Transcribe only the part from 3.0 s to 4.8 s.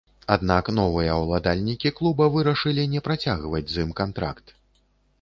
працягваць з ім кантракт.